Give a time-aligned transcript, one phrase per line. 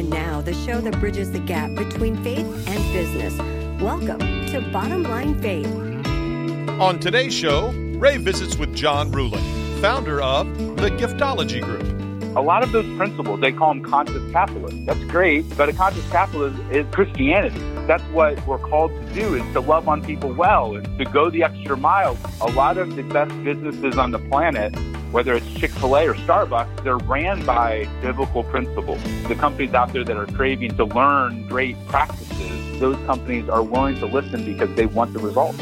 [0.00, 3.36] And now, the show that bridges the gap between faith and business.
[3.82, 5.66] Welcome to Bottom Line Faith.
[6.80, 7.68] On today's show,
[7.98, 9.42] Ray visits with John Ruhlin,
[9.82, 10.46] founder of
[10.78, 11.82] the Giftology Group.
[12.34, 14.86] A lot of those principles, they call them conscious capitalism.
[14.86, 17.60] That's great, but a conscious capitalist is Christianity.
[17.86, 21.28] That's what we're called to do is to love on people well and to go
[21.28, 22.16] the extra mile.
[22.40, 24.74] A lot of the best businesses on the planet
[25.12, 29.02] whether it's Chick fil A or Starbucks, they're ran by biblical principles.
[29.26, 33.96] The companies out there that are craving to learn great practices, those companies are willing
[33.96, 35.58] to listen because they want the results.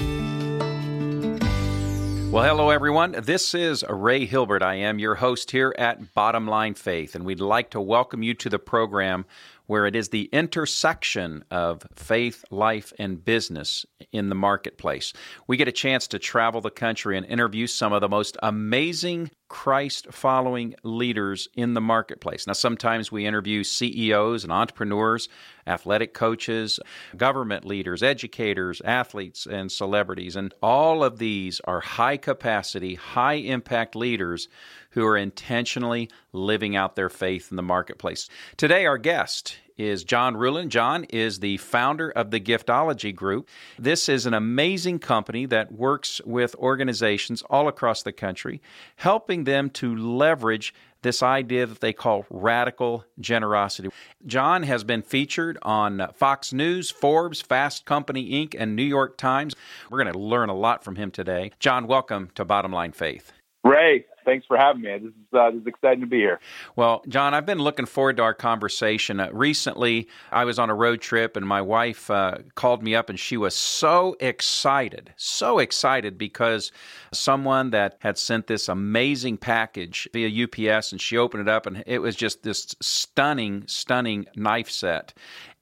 [2.30, 3.12] Well, hello, everyone.
[3.22, 4.62] This is Ray Hilbert.
[4.62, 8.34] I am your host here at Bottom Line Faith, and we'd like to welcome you
[8.34, 9.24] to the program
[9.64, 15.14] where it is the intersection of faith, life, and business in the marketplace.
[15.46, 19.30] We get a chance to travel the country and interview some of the most amazing
[19.48, 22.46] Christ following leaders in the marketplace.
[22.46, 25.28] Now, sometimes we interview CEOs and entrepreneurs,
[25.66, 26.78] athletic coaches,
[27.16, 30.36] government leaders, educators, athletes, and celebrities.
[30.36, 34.48] And all of these are high capacity, high impact leaders
[34.90, 38.28] who are intentionally living out their faith in the marketplace.
[38.56, 40.68] Today, our guest is John Ruhlin.
[40.68, 43.48] John is the founder of the Giftology Group.
[43.78, 48.60] This is an amazing company that works with organizations all across the country,
[48.96, 53.88] helping them to leverage this idea that they call radical generosity.
[54.26, 59.54] John has been featured on Fox News, Forbes, Fast Company Inc., and New York Times.
[59.90, 61.52] We're going to learn a lot from him today.
[61.60, 63.32] John, welcome to Bottom Line Faith.
[63.64, 64.98] Ray, thanks for having me.
[64.98, 66.38] This is, uh, this is exciting to be here.
[66.76, 69.20] Well, John, I've been looking forward to our conversation.
[69.20, 73.08] Uh, recently, I was on a road trip, and my wife uh, called me up,
[73.08, 76.70] and she was so excited, so excited because
[77.12, 81.82] someone that had sent this amazing package via UPS, and she opened it up, and
[81.86, 85.14] it was just this stunning, stunning knife set,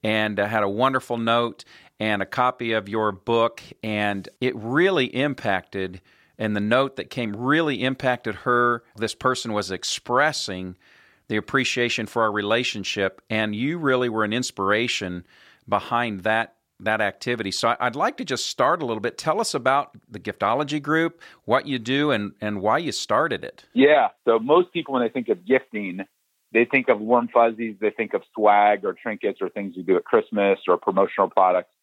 [0.03, 1.63] and uh, had a wonderful note
[1.99, 6.01] and a copy of your book, and it really impacted
[6.37, 8.83] and the note that came really impacted her.
[8.95, 10.75] This person was expressing
[11.27, 15.25] the appreciation for our relationship, and you really were an inspiration
[15.67, 17.49] behind that that activity.
[17.51, 19.17] So I'd like to just start a little bit.
[19.17, 23.65] Tell us about the Giftology Group, what you do, and and why you started it.
[23.73, 24.09] Yeah.
[24.25, 26.01] So most people, when they think of gifting,
[26.53, 29.97] they think of warm fuzzies, they think of swag or trinkets or things you do
[29.97, 31.73] at Christmas or promotional products.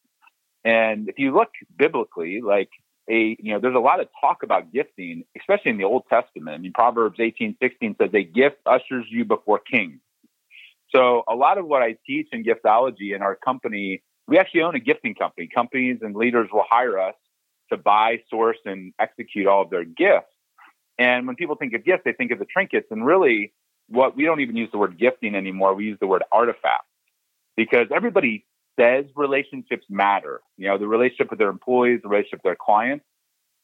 [0.65, 2.71] And if you look biblically, like
[3.11, 6.55] a you know there's a lot of talk about gifting especially in the old testament.
[6.55, 10.01] I mean proverbs 18 16 says a gift ushers you before kings
[10.95, 14.75] so a lot of what i teach in giftology in our company we actually own
[14.75, 15.49] a gifting company.
[15.53, 17.15] Companies and leaders will hire us
[17.71, 20.33] to buy source and execute all of their gifts.
[20.99, 22.87] And when people think of gifts they think of the trinkets.
[22.91, 23.53] And really
[23.89, 25.75] what we don't even use the word gifting anymore.
[25.75, 26.85] We use the word artifact.
[27.57, 28.47] Because everybody
[28.79, 30.41] says relationships matter.
[30.57, 33.05] You know, the relationship with their employees, the relationship with their clients.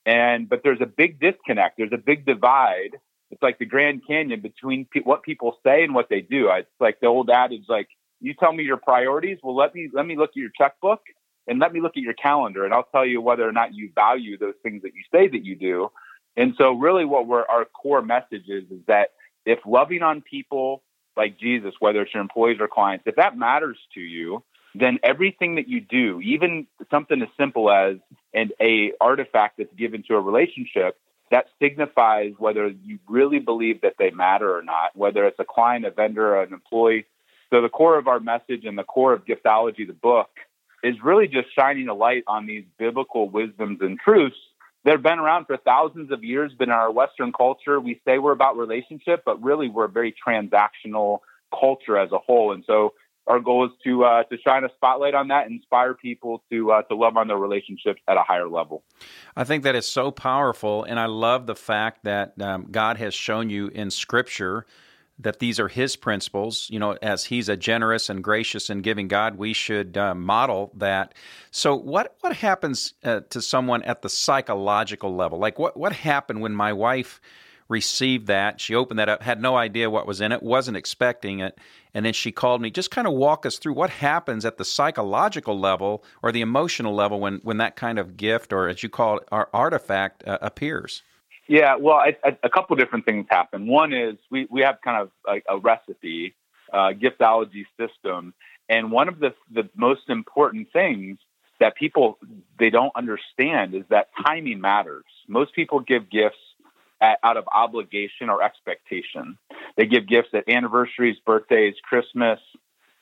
[0.06, 1.76] And, but there's a big disconnect.
[1.76, 2.96] There's a big divide.
[3.30, 6.48] It's like the Grand Canyon between pe- what people say and what they do.
[6.50, 7.88] It's like the old adage, like,
[8.20, 9.38] you tell me your priorities.
[9.42, 11.00] Well, let me, let me look at your checkbook
[11.46, 13.90] and let me look at your calendar and I'll tell you whether or not you
[13.94, 15.90] value those things that you say that you do.
[16.36, 19.10] And so really what we're, our core message is, is that
[19.46, 20.82] if loving on people
[21.16, 24.42] like Jesus, whether it's your employees or clients, if that matters to you,
[24.74, 27.96] then everything that you do, even something as simple as
[28.34, 30.98] an a artifact that's given to a relationship,
[31.30, 35.84] that signifies whether you really believe that they matter or not, whether it's a client,
[35.84, 37.06] a vendor, an employee.
[37.50, 40.30] So the core of our message and the core of Giftology, the book,
[40.82, 44.36] is really just shining a light on these biblical wisdoms and truths
[44.84, 47.78] that have been around for thousands of years, been in our Western culture.
[47.78, 51.18] We say we're about relationship, but really we're a very transactional
[51.58, 52.52] culture as a whole.
[52.52, 52.94] And so
[53.26, 56.82] our goal is to uh, to shine a spotlight on that, inspire people to uh,
[56.82, 58.82] to love on their relationships at a higher level.
[59.36, 63.14] I think that is so powerful, and I love the fact that um, God has
[63.14, 64.66] shown you in Scripture
[65.18, 66.68] that these are His principles.
[66.70, 70.72] You know, as He's a generous and gracious and giving God, we should uh, model
[70.76, 71.14] that.
[71.50, 75.38] So, what what happens uh, to someone at the psychological level?
[75.38, 77.20] Like, what what happened when my wife
[77.70, 78.60] received that.
[78.60, 81.56] She opened that up, had no idea what was in it, wasn't expecting it.
[81.94, 82.70] And then she called me.
[82.70, 86.94] Just kind of walk us through what happens at the psychological level or the emotional
[86.94, 90.38] level when, when that kind of gift, or as you call it, our artifact, uh,
[90.42, 91.02] appears.
[91.46, 93.66] Yeah, well, I, I, a couple different things happen.
[93.66, 96.34] One is we, we have kind of a, a recipe,
[96.72, 98.34] uh, giftology system.
[98.68, 101.18] And one of the, the most important things
[101.60, 102.18] that people
[102.58, 105.04] they don't understand is that timing matters.
[105.28, 106.38] Most people give gifts
[107.00, 109.38] at, out of obligation or expectation.
[109.76, 112.40] They give gifts at anniversaries, birthdays, Christmas,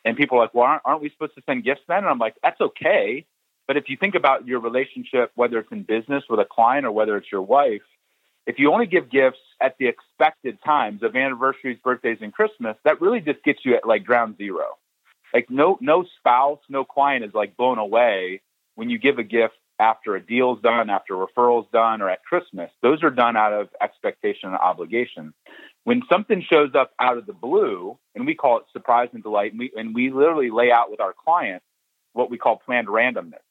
[0.04, 1.98] And people are like, well, aren't, aren't we supposed to send gifts then?
[1.98, 3.26] And I'm like, that's okay.
[3.66, 6.92] But if you think about your relationship, whether it's in business with a client or
[6.92, 7.82] whether it's your wife,
[8.46, 13.00] if you only give gifts at the expected times of anniversaries, birthdays, and Christmas, that
[13.02, 14.78] really just gets you at like ground zero.
[15.34, 18.40] Like no no spouse, no client is like blown away
[18.76, 22.24] when you give a gift after a deal's done, after a referral's done, or at
[22.24, 22.70] Christmas.
[22.82, 25.32] Those are done out of expectation and obligation.
[25.84, 29.52] When something shows up out of the blue, and we call it surprise and delight,
[29.52, 31.62] and we, and we literally lay out with our client
[32.12, 33.44] what we call planned randomness,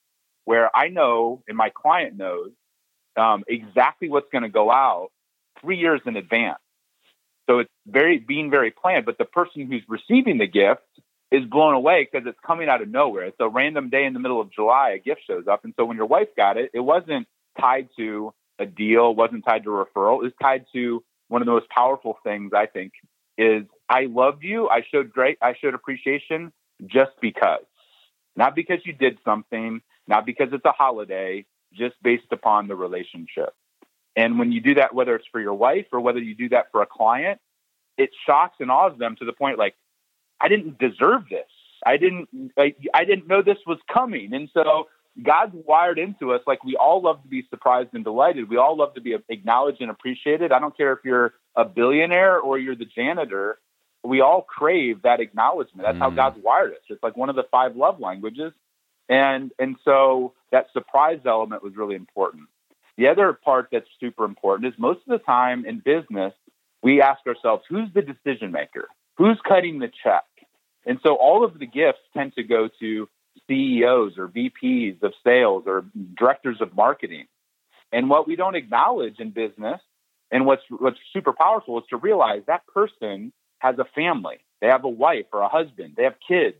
[0.45, 2.51] where I know and my client knows
[3.15, 5.09] um, exactly what's going to go out
[5.62, 6.59] three years in advance.
[7.50, 9.06] So it's very being very planned.
[9.06, 10.81] But the person who's receiving the gift
[11.31, 13.25] is blown away because it's coming out of nowhere.
[13.25, 15.65] It's a random day in the middle of July, a gift shows up.
[15.65, 17.27] And so when your wife got it, it wasn't
[17.59, 20.19] tied to a deal, wasn't tied to a referral.
[20.19, 22.94] It was tied to one of the most powerful things I think
[23.38, 24.68] is I loved you.
[24.68, 26.51] I showed great, I showed appreciation
[26.85, 27.65] just because.
[28.35, 33.53] Not because you did something, not because it's a holiday, just based upon the relationship.
[34.15, 36.71] And when you do that, whether it's for your wife or whether you do that
[36.71, 37.39] for a client,
[37.97, 39.75] it shocks and awes them to the point like,
[40.39, 41.48] I didn't deserve this.
[41.86, 44.34] I didn't, I, I didn't know this was coming.
[44.34, 44.88] And so
[45.24, 48.50] God's wired into us like we all love to be surprised and delighted.
[48.50, 50.51] We all love to be acknowledged and appreciated.
[50.51, 53.60] I don't care if you're a billionaire or you're the janitor.
[54.04, 55.88] We all crave that acknowledgement.
[55.88, 56.01] That's mm.
[56.01, 56.80] how God's wired us.
[56.89, 58.54] It's like one of the five love languages.
[59.10, 62.44] And and so that surprise element was really important.
[62.98, 66.34] The other part that's super important is most of the time in business,
[66.81, 68.88] we ask ourselves, who's the decision maker?
[69.18, 70.25] Who's cutting the check?
[70.86, 73.10] And so all of the gifts tend to go to
[73.48, 75.86] CEOs or VPs of sales or
[76.18, 77.25] directors of marketing.
[77.92, 79.81] And what we don't acknowledge in business
[80.31, 84.38] and what's what's super powerful is to realize that person has a family.
[84.62, 85.94] They have a wife or a husband.
[85.96, 86.58] They have kids.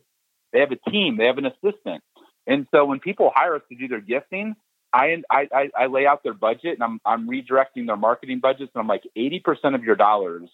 [0.53, 1.18] They have a team.
[1.18, 2.03] They have an assistant.
[2.45, 4.56] And so when people hire us to do their gifting,
[4.94, 8.71] I, I, I lay out their budget and I'm, I'm redirecting their marketing budgets.
[8.74, 10.50] And I'm like, 80% of your dollars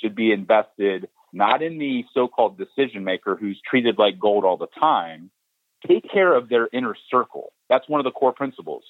[0.00, 4.68] should be invested not in the so-called decision maker who's treated like gold all the
[4.78, 5.30] time.
[5.86, 7.52] Take care of their inner circle.
[7.68, 8.84] That's one of the core principles.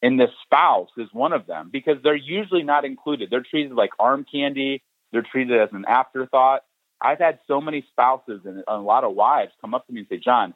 [0.00, 3.30] And the spouse is one of them because they're usually not included.
[3.30, 4.82] They're treated like arm candy.
[5.12, 6.62] They're treated as an afterthought.
[7.00, 10.08] I've had so many spouses and a lot of wives come up to me and
[10.08, 10.54] say, John,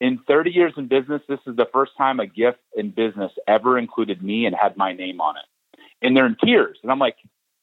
[0.00, 3.78] in 30 years in business, this is the first time a gift in business ever
[3.78, 5.44] included me and had my name on it.
[6.02, 6.78] And they're in tears.
[6.82, 7.16] And I'm like,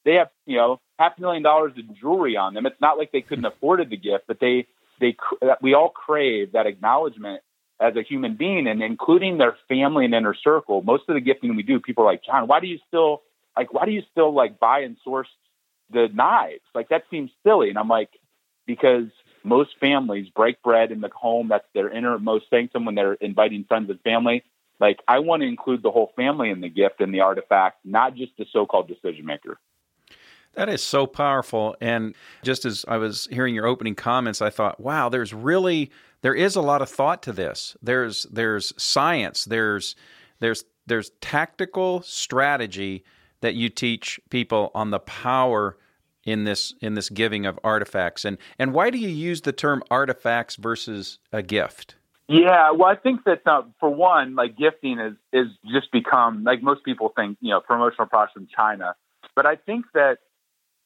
[0.04, 2.66] they have, you know, half a million dollars in jewelry on them.
[2.66, 4.68] It's not like they couldn't afford the gift, but they,
[5.00, 5.16] they,
[5.62, 7.42] we all crave that acknowledgement
[7.80, 10.82] as a human being and including their family and inner circle.
[10.82, 13.24] Most of the gifting we do, people are like, John, why do you still,
[13.58, 15.28] like, why do you still like buy and source
[15.92, 16.64] the knives?
[16.74, 17.70] Like, that seems silly.
[17.70, 18.10] And I'm like,
[18.66, 19.08] because
[19.44, 21.50] most families break bread in the home.
[21.50, 24.44] That's their innermost sanctum when they're inviting friends and family.
[24.80, 28.16] Like, I want to include the whole family in the gift and the artifact, not
[28.16, 29.60] just the so called decision maker.
[30.56, 31.76] That is so powerful.
[31.82, 32.14] And
[32.44, 35.92] just as I was hearing your opening comments, I thought, wow, there's really
[36.22, 37.76] there is a lot of thought to this.
[37.82, 39.96] There's there's science, there's
[40.40, 43.04] there's there's tactical strategy
[43.42, 45.78] that you teach people on the power
[46.24, 49.84] in this in this giving of artifacts and and why do you use the term
[49.92, 51.96] artifacts versus a gift
[52.30, 56.64] yeah well i think that uh, for one like gifting is is just become like
[56.64, 58.96] most people think you know promotional products from china
[59.36, 60.20] but i think that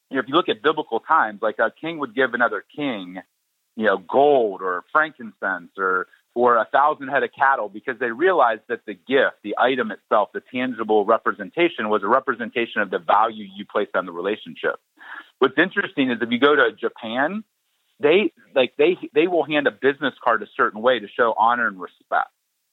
[0.09, 3.19] you know, if you look at biblical times like a king would give another king
[3.75, 8.61] you know gold or frankincense or or a thousand head of cattle because they realized
[8.69, 13.47] that the gift, the item itself, the tangible representation was a representation of the value
[13.55, 14.75] you placed on the relationship.
[15.39, 17.43] What's interesting is if you go to Japan,
[17.99, 21.67] they like they they will hand a business card a certain way to show honor
[21.67, 22.29] and respect.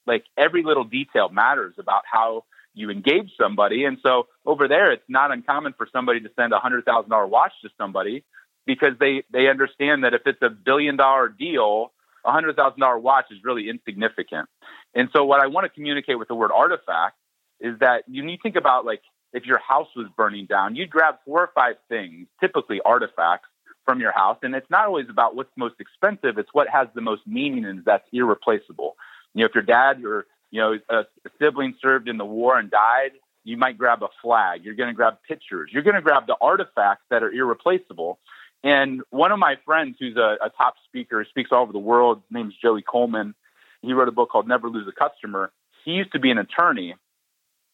[0.07, 2.45] Like every little detail matters about how
[2.75, 3.85] you engage somebody.
[3.85, 7.27] And so over there, it's not uncommon for somebody to send a hundred thousand dollar
[7.27, 8.25] watch to somebody
[8.67, 11.93] because they they understand that if it's a billion dollar deal,
[12.25, 14.49] a hundred thousand dollar watch is really insignificant.
[14.95, 17.17] And so what I want to communicate with the word artifact
[17.61, 19.03] is that you think about like
[19.33, 23.49] if your house was burning down, you'd grab four or five things, typically artifacts
[23.85, 24.39] from your house.
[24.43, 27.85] And it's not always about what's most expensive, it's what has the most meaning and
[27.85, 28.97] that's irreplaceable.
[29.35, 32.57] You know, if your dad or you know a, a sibling served in the war
[32.57, 33.11] and died,
[33.43, 34.65] you might grab a flag.
[34.65, 35.71] You're going to grab pictures.
[35.73, 38.21] You're going to grab the artifacts that are irreplaceable.
[38.63, 42.23] And one of my friends, who's a, a top speaker, speaks all over the world,
[42.31, 43.35] name's Joey Coleman.
[43.83, 45.51] He wrote a book called Never Lose a Customer.
[45.85, 46.95] He used to be an attorney,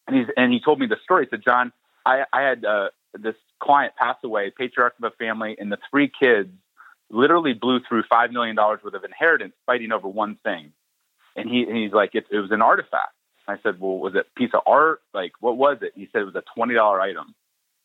[0.07, 1.25] and he's and he told me the story.
[1.25, 1.71] He said, "John,
[2.03, 6.11] I, I had uh, this client pass away, patriarch of a family, and the three
[6.19, 6.49] kids
[7.11, 10.71] literally blew through $5 million worth of inheritance fighting over one thing.
[11.35, 13.13] And, he, and he's like, it, it was an artifact.
[13.47, 15.01] I said, well, was it a piece of art?
[15.13, 15.93] Like, what was it?
[15.95, 17.35] He said it was a $20 item.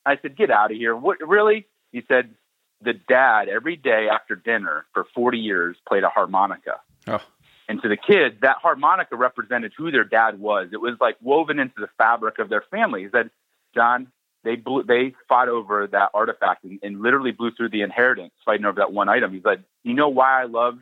[0.05, 0.95] I said, get out of here.
[0.95, 1.67] What, really?
[1.93, 2.35] He said,
[2.83, 6.81] the dad every day after dinner for 40 years played a harmonica.
[7.07, 7.23] Oh.
[7.69, 10.69] And to the kids, that harmonica represented who their dad was.
[10.73, 13.03] It was like woven into the fabric of their family.
[13.03, 13.31] He said,
[13.75, 14.09] John,
[14.45, 18.67] they blew, they fought over that artifact and, and literally blew through the inheritance fighting
[18.67, 19.33] over that one item.
[19.33, 20.79] He said, you know why I love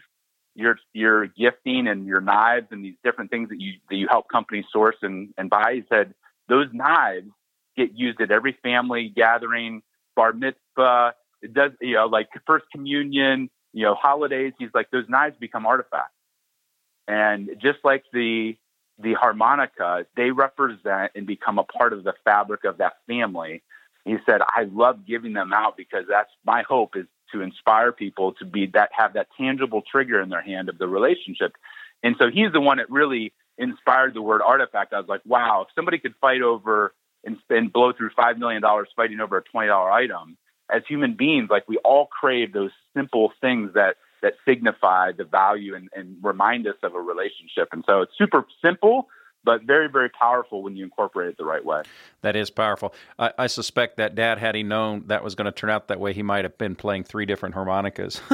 [0.55, 4.29] your your gifting and your knives and these different things that you that you help
[4.29, 5.75] companies source and, and buy.
[5.75, 6.15] He said
[6.49, 7.31] those knives
[7.77, 9.83] get used at every family gathering,
[10.15, 11.15] bar mitzvah.
[11.43, 14.53] It does, you know, like first communion, you know, holidays.
[14.59, 16.15] He's like those knives become artifacts.
[17.07, 18.57] And just like the
[18.99, 23.63] the harmonica, they represent and become a part of the fabric of that family.
[24.05, 28.33] He said, I love giving them out because that's my hope is to inspire people
[28.39, 31.53] to be that have that tangible trigger in their hand of the relationship.
[32.03, 34.93] And so he's the one that really inspired the word artifact.
[34.93, 38.63] I was like, wow, if somebody could fight over and spend blow through five million
[38.63, 40.37] dollars fighting over a twenty dollar item,
[40.71, 45.75] as human beings, like we all crave those simple things that that signify the value
[45.75, 47.69] and, and remind us of a relationship.
[47.73, 49.09] And so it's super simple,
[49.45, 51.83] but very, very powerful when you incorporate it the right way.
[52.23, 52.95] That is powerful.
[53.19, 56.01] I, I, suspect that dad, had he known that was going to turn out that
[56.01, 58.21] way, he might have been playing three different harmonicas.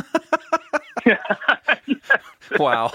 [2.59, 2.93] wow.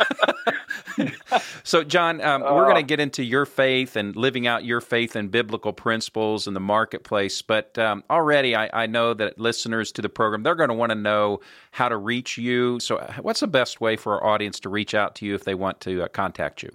[1.64, 4.82] so, John, um, uh, we're going to get into your faith and living out your
[4.82, 7.42] faith and biblical principles in the marketplace.
[7.42, 10.92] But um, already, I, I, know that listeners to the program they're going to want
[10.92, 11.42] to know
[11.72, 12.80] how to reach you.
[12.80, 15.56] So, what's the best way for our audience to reach out to you if they
[15.56, 16.72] want to uh, contact you?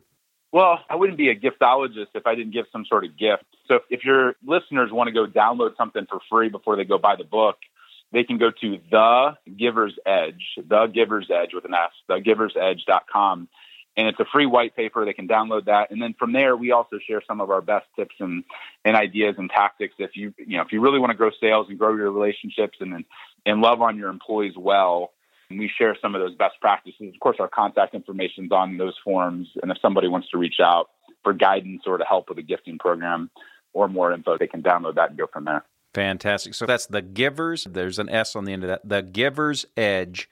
[0.53, 3.45] Well, I wouldn't be a giftologist if I didn't give some sort of gift.
[3.69, 7.15] So, if, your listeners want to go download something for free before they go buy
[7.17, 7.57] the book,
[8.13, 13.49] they can go to the Giver's Edge, the Giver's Edge with an S, thegiversedge.com.
[13.97, 15.05] And it's a free white paper.
[15.05, 15.91] They can download that.
[15.91, 18.45] And then from there, we also share some of our best tips and,
[18.85, 19.95] and ideas and tactics.
[19.99, 22.79] If you, you know, if you really want to grow sales and grow your relationships
[22.81, 23.05] and,
[23.45, 25.13] and love on your employees well,
[25.59, 27.13] we share some of those best practices.
[27.13, 29.49] Of course, our contact information is on those forms.
[29.63, 30.91] And if somebody wants to reach out
[31.23, 33.31] for guidance or to help with a gifting program
[33.73, 35.65] or more info, they can download that and go from there.
[35.93, 36.55] Fantastic.
[36.55, 37.65] So that's the Givers.
[37.65, 38.89] There's an S on the end of that.
[38.89, 40.29] The Givers Edge.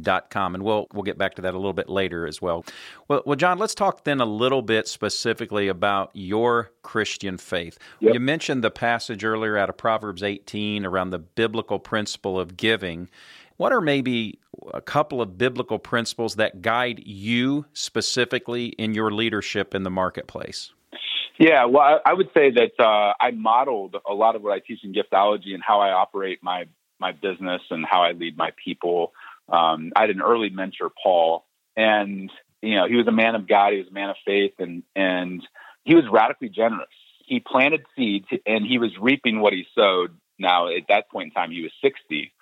[0.00, 2.64] Dot com, and we'll we'll get back to that a little bit later as well.
[3.06, 7.78] Well, well, John, let's talk then a little bit specifically about your Christian faith.
[8.00, 8.14] Yep.
[8.14, 13.08] You mentioned the passage earlier out of Proverbs 18 around the biblical principle of giving.
[13.56, 14.38] What are maybe
[14.72, 20.72] a couple of biblical principles that guide you specifically in your leadership in the marketplace?
[21.38, 24.84] Yeah, well, I, would say that uh, I modeled a lot of what I teach
[24.84, 26.66] in giftology and how I operate my
[27.00, 29.12] my business and how I lead my people.
[29.48, 31.44] Um, I had an early mentor, Paul,
[31.76, 32.30] and
[32.62, 33.72] you know he was a man of God.
[33.72, 35.42] He was a man of faith, and and
[35.82, 36.88] he was radically generous.
[37.26, 40.16] He planted seeds, and he was reaping what he sowed.
[40.38, 42.32] Now, at that point in time, he was sixty,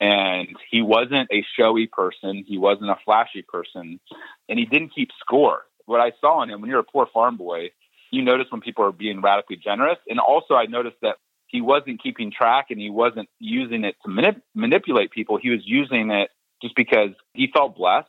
[0.00, 2.44] and he wasn't a showy person.
[2.46, 4.00] He wasn't a flashy person,
[4.48, 5.62] and he didn't keep score.
[5.86, 7.70] What I saw in him, when you're a poor farm boy,
[8.10, 9.98] you notice when people are being radically generous.
[10.08, 14.10] And also, I noticed that he wasn't keeping track and he wasn't using it to
[14.10, 15.38] manip- manipulate people.
[15.42, 16.30] He was using it
[16.62, 18.08] just because he felt blessed.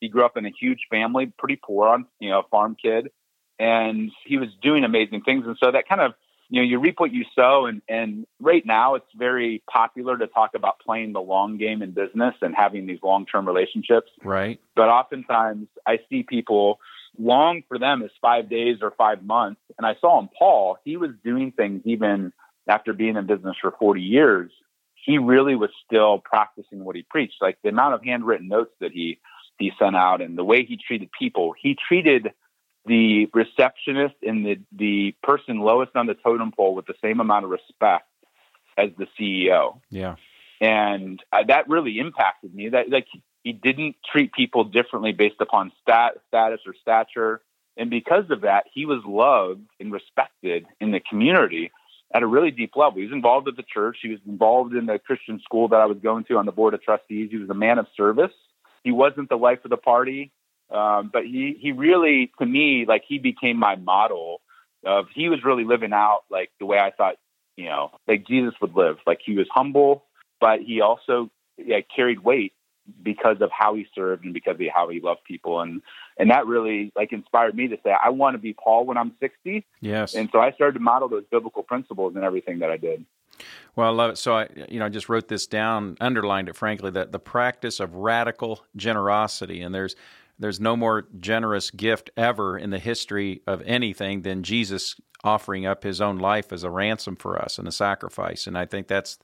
[0.00, 3.10] He grew up in a huge family, pretty poor on, you know, a farm kid,
[3.58, 5.44] and he was doing amazing things.
[5.46, 6.14] And so that kind of,
[6.50, 7.66] you know, you reap what you sow.
[7.66, 11.92] And, and right now it's very popular to talk about playing the long game in
[11.92, 14.10] business and having these long term relationships.
[14.22, 14.60] Right.
[14.74, 16.80] But oftentimes I see people
[17.18, 19.60] long for them is five days or five months.
[19.78, 22.32] And I saw in Paul, he was doing things even
[22.68, 24.50] after being in business for 40 years.
[25.04, 27.36] He really was still practicing what he preached.
[27.40, 29.18] Like the amount of handwritten notes that he
[29.58, 31.54] he sent out and the way he treated people.
[31.60, 32.30] He treated
[32.86, 37.44] the receptionist and the the person lowest on the totem pole with the same amount
[37.44, 38.08] of respect
[38.76, 39.80] as the CEO.
[39.90, 40.16] Yeah.
[40.60, 42.68] And uh, that really impacted me.
[42.70, 43.06] That like
[43.42, 47.40] he didn't treat people differently based upon stat, status or stature.
[47.76, 51.70] And because of that, he was loved and respected in the community
[52.12, 52.98] at a really deep level.
[52.98, 53.98] He was involved at the church.
[54.02, 56.74] He was involved in the Christian school that I was going to on the board
[56.74, 57.30] of trustees.
[57.30, 58.32] He was a man of service.
[58.82, 60.32] He wasn't the life of the party,
[60.70, 64.40] um, but he he really, to me, like he became my model
[64.84, 67.16] of he was really living out like the way I thought,
[67.56, 68.96] you know, like Jesus would live.
[69.06, 70.04] Like he was humble,
[70.40, 72.52] but he also yeah, carried weight
[73.02, 75.82] because of how he served and because of how he loved people and
[76.18, 79.12] and that really like inspired me to say I want to be Paul when I'm
[79.20, 79.66] 60.
[79.80, 80.14] Yes.
[80.14, 83.04] And so I started to model those biblical principles in everything that I did.
[83.76, 84.18] Well, I love it.
[84.18, 87.80] So I, you know, I just wrote this down, underlined it, frankly, that the practice
[87.80, 89.96] of radical generosity, and there's
[90.40, 95.84] there's no more generous gift ever in the history of anything than Jesus offering up
[95.84, 98.46] His own life as a ransom for us and a sacrifice.
[98.46, 99.18] And I think that's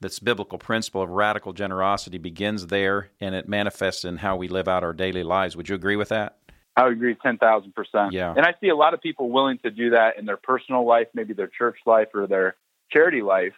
[0.00, 4.68] this biblical principle of radical generosity begins there, and it manifests in how we live
[4.68, 5.56] out our daily lives.
[5.56, 6.36] Would you agree with that?
[6.76, 8.12] I would agree 10,000%.
[8.12, 8.34] Yeah.
[8.36, 11.08] And I see a lot of people willing to do that in their personal life,
[11.14, 12.54] maybe their church life or their
[12.92, 13.54] charity life.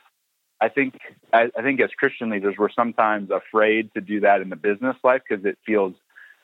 [0.62, 0.95] I think
[1.33, 4.97] I, I think as Christian leaders, we're sometimes afraid to do that in the business
[5.02, 5.95] life because it feels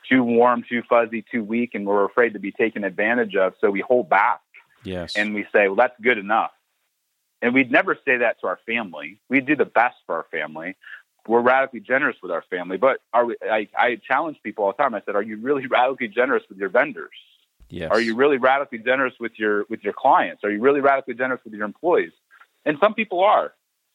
[0.09, 3.55] too warm, too fuzzy, too weak, and we're afraid to be taken advantage of.
[3.61, 4.41] So we hold back.
[4.85, 5.17] Yes.
[5.17, 6.53] And we say, well, that's good enough.
[7.43, 9.21] And we'd never say that to our family.
[9.29, 10.77] We do the best for our family.
[11.29, 14.81] We're radically generous with our family, but are we, I, I challenge people all the
[14.81, 14.95] time.
[14.95, 17.11] I said, "Are you really radically generous with your vendors?
[17.69, 17.91] Yes.
[17.91, 20.45] Are you really radically generous with your with your clients?
[20.45, 22.13] Are you really radically generous with your employees?"
[22.65, 23.53] And some people are,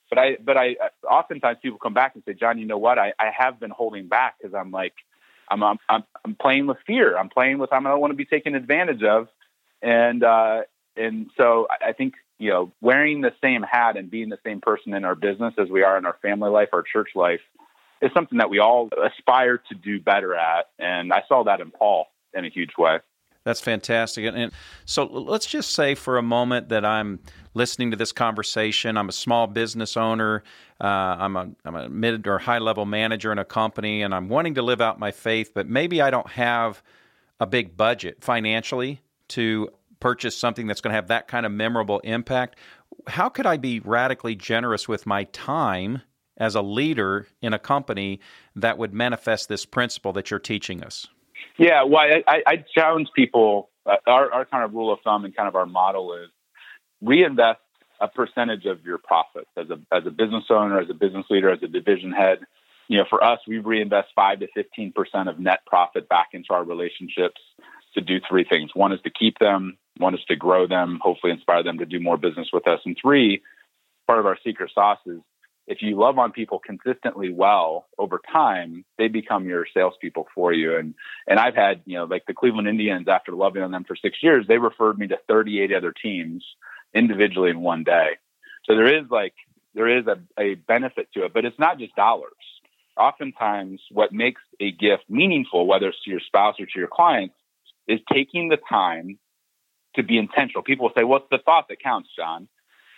[0.09, 2.99] but I but I uh, oftentimes people come back and say, "John, you know what?
[2.99, 4.93] I, I have been holding back because I'm like,
[5.51, 7.17] I'm, I'm I'm playing with fear.
[7.17, 9.27] I'm playing with I don't want to be taken advantage of,
[9.81, 10.61] and uh,
[10.95, 14.93] and so I think you know wearing the same hat and being the same person
[14.93, 17.41] in our business as we are in our family life, our church life,
[18.01, 20.69] is something that we all aspire to do better at.
[20.79, 22.99] And I saw that in Paul in a huge way.
[23.43, 24.25] That's fantastic.
[24.25, 24.51] And, and,
[24.85, 27.19] so let's just say for a moment that I'm
[27.53, 28.97] listening to this conversation.
[28.97, 30.43] I'm a small business owner.
[30.79, 34.29] Uh, I'm, a, I'm a mid or high level manager in a company, and I'm
[34.29, 36.83] wanting to live out my faith, but maybe I don't have
[37.39, 39.69] a big budget financially to
[39.99, 42.57] purchase something that's going to have that kind of memorable impact.
[43.07, 46.01] How could I be radically generous with my time
[46.37, 48.19] as a leader in a company
[48.55, 51.07] that would manifest this principle that you're teaching us?
[51.57, 53.69] Yeah, well, I, I challenge people.
[53.85, 56.29] Uh, our, our kind of rule of thumb and kind of our model is
[57.01, 57.59] reinvest
[57.99, 61.49] a percentage of your profits as a as a business owner, as a business leader,
[61.49, 62.39] as a division head.
[62.87, 66.47] You know, for us, we reinvest five to fifteen percent of net profit back into
[66.51, 67.41] our relationships
[67.93, 68.71] to do three things.
[68.73, 69.77] One is to keep them.
[69.97, 70.99] One is to grow them.
[71.01, 72.79] Hopefully, inspire them to do more business with us.
[72.85, 73.41] And three,
[74.07, 75.19] part of our secret sauce is
[75.67, 80.75] if you love on people consistently well over time, they become your salespeople for you.
[80.75, 80.95] And
[81.27, 84.17] and I've had you know like the Cleveland Indians after loving on them for six
[84.21, 86.43] years, they referred me to 38 other teams
[86.93, 88.17] individually in one day.
[88.65, 89.33] So there is like
[89.73, 92.33] there is a, a benefit to it, but it's not just dollars.
[92.97, 97.35] Oftentimes, what makes a gift meaningful, whether it's to your spouse or to your clients,
[97.87, 99.17] is taking the time
[99.95, 100.63] to be intentional.
[100.63, 102.47] People say, "What's the thought that counts, John?"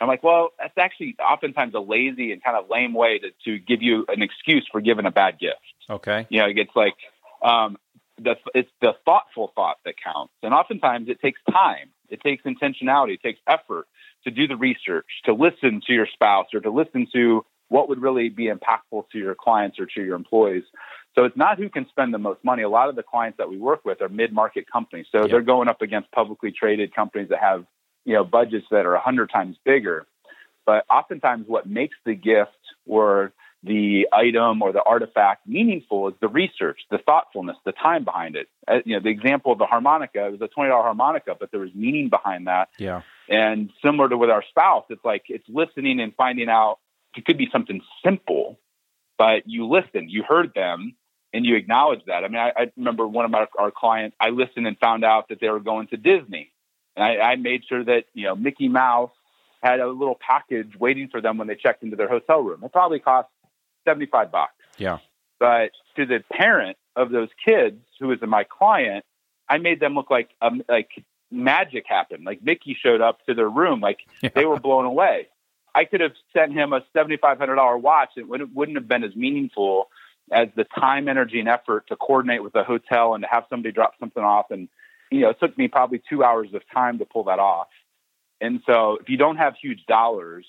[0.01, 3.59] I'm like, well, that's actually oftentimes a lazy and kind of lame way to, to
[3.59, 5.59] give you an excuse for giving a bad gift.
[5.89, 6.27] Okay.
[6.29, 6.95] You know, it's like
[7.41, 7.77] um,
[8.17, 13.15] the it's the thoughtful thought that counts, and oftentimes it takes time, it takes intentionality,
[13.15, 13.87] it takes effort
[14.23, 18.01] to do the research, to listen to your spouse, or to listen to what would
[18.01, 20.63] really be impactful to your clients or to your employees.
[21.15, 22.63] So it's not who can spend the most money.
[22.63, 25.29] A lot of the clients that we work with are mid-market companies, so yep.
[25.29, 27.65] they're going up against publicly traded companies that have
[28.05, 30.05] you know budgets that are a hundred times bigger.
[30.65, 32.51] But oftentimes, what makes the gift
[32.85, 38.35] or the item or the artifact meaningful is the research, the thoughtfulness, the time behind
[38.35, 38.47] it.
[38.67, 41.51] Uh, you know, the example of the harmonica it was a twenty dollar harmonica, but
[41.51, 42.69] there was meaning behind that.
[42.77, 43.01] Yeah.
[43.29, 46.79] And similar to with our spouse, it's like it's listening and finding out.
[47.15, 48.59] It could be something simple,
[49.17, 50.95] but you listened, you heard them,
[51.31, 52.23] and you acknowledge that.
[52.23, 54.15] I mean, I, I remember one of our, our clients.
[54.19, 56.51] I listened and found out that they were going to Disney,
[56.95, 59.11] and I, I made sure that, you know, Mickey Mouse
[59.61, 62.63] had a little package waiting for them when they checked into their hotel room.
[62.63, 63.29] It probably cost
[63.85, 64.53] 75 bucks.
[64.77, 64.99] Yeah.
[65.39, 69.05] But to the parent of those kids who was my client,
[69.49, 70.89] I made them look like um, like
[71.31, 72.25] magic happened.
[72.25, 74.29] Like Mickey showed up to their room, like yeah.
[74.33, 75.27] they were blown away.
[75.75, 78.11] I could have sent him a seventy five hundred dollar watch.
[78.15, 79.89] And it wouldn't have been as meaningful
[80.31, 83.73] as the time, energy, and effort to coordinate with the hotel and to have somebody
[83.73, 84.69] drop something off and
[85.13, 87.67] you know, it took me probably two hours of time to pull that off.
[88.41, 90.45] And so if you don't have huge dollars,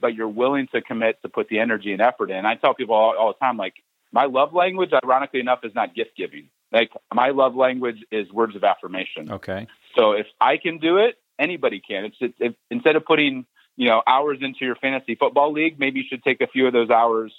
[0.00, 2.94] but you're willing to commit to put the energy and effort in, I tell people
[2.94, 3.74] all, all the time, like,
[4.12, 6.48] my love language, ironically enough, is not gift giving.
[6.72, 9.32] Like, my love language is words of affirmation.
[9.32, 9.66] Okay.
[9.96, 12.04] So if I can do it, anybody can.
[12.04, 13.44] It's, it's if, instead of putting,
[13.76, 16.72] you know, hours into your fantasy football league, maybe you should take a few of
[16.72, 17.32] those hours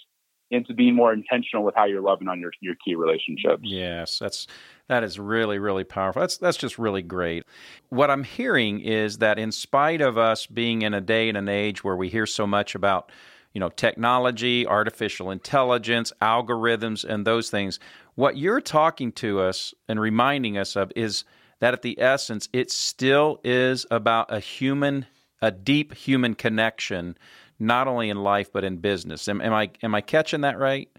[0.51, 3.63] into being more intentional with how you're loving on your, your key relationships.
[3.63, 4.47] Yes, that's
[4.87, 6.21] that is really really powerful.
[6.21, 7.45] That's that's just really great.
[7.89, 11.49] What I'm hearing is that in spite of us being in a day and an
[11.49, 13.11] age where we hear so much about
[13.53, 17.79] you know technology, artificial intelligence, algorithms and those things,
[18.15, 21.23] what you're talking to us and reminding us of is
[21.59, 25.05] that at the essence it still is about a human
[25.41, 27.17] a deep human connection
[27.61, 29.27] not only in life but in business.
[29.27, 30.89] Am, am I am I catching that right?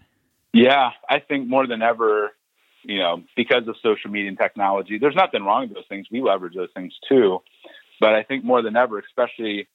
[0.53, 2.31] Yeah, I think more than ever,
[2.83, 6.07] you know, because of social media and technology, there's nothing wrong with those things.
[6.11, 7.39] We leverage those things too.
[7.99, 9.67] But I think more than ever, especially,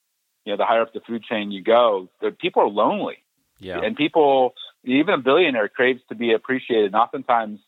[0.44, 3.18] you know, the higher up the food chain you go, the people are lonely.
[3.58, 3.80] Yeah.
[3.80, 6.86] And people, even a billionaire craves to be appreciated.
[6.86, 7.58] And oftentimes,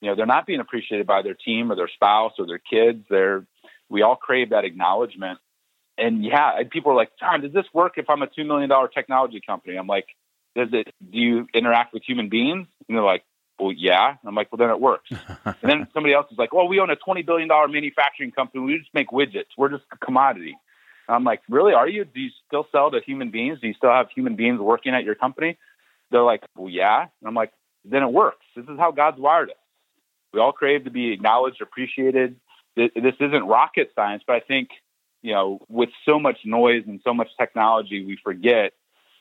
[0.00, 3.04] you know, they're not being appreciated by their team or their spouse or their kids.
[3.10, 3.46] They're,
[3.88, 5.38] we all crave that acknowledgement.
[5.96, 9.40] And yeah, people are like, John, does this work if I'm a $2 million technology
[9.46, 9.76] company?
[9.76, 10.06] I'm like,
[10.56, 12.66] does it, do you interact with human beings?
[12.88, 13.24] And they're like,
[13.58, 14.08] well, yeah.
[14.08, 15.10] And I'm like, well, then it works.
[15.44, 18.64] and then somebody else is like, well, we own a $20 billion manufacturing company.
[18.64, 19.54] We just make widgets.
[19.56, 20.56] We're just a commodity.
[21.06, 21.72] And I'm like, really?
[21.72, 22.04] Are you?
[22.04, 23.60] Do you still sell to human beings?
[23.60, 25.58] Do you still have human beings working at your company?
[26.10, 27.02] They're like, well, yeah.
[27.02, 27.52] And I'm like,
[27.84, 28.44] then it works.
[28.56, 29.56] This is how God's wired us.
[30.32, 32.36] We all crave to be acknowledged, appreciated.
[32.76, 34.70] This isn't rocket science, but I think,
[35.24, 38.72] you know, with so much noise and so much technology, we forget